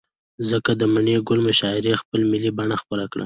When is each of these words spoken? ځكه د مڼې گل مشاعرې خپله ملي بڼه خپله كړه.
ځكه 0.49 0.71
د 0.79 0.83
مڼې 0.93 1.15
گل 1.27 1.39
مشاعرې 1.47 1.93
خپله 2.01 2.23
ملي 2.31 2.51
بڼه 2.57 2.75
خپله 2.83 3.05
كړه. 3.11 3.19